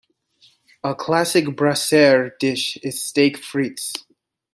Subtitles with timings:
[0.83, 3.93] A classic brasserie dish is steak frites.